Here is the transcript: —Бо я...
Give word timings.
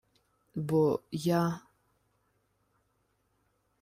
—Бо 0.67 0.81
я... 1.39 1.43